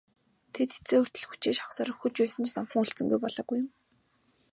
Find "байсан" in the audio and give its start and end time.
2.21-2.43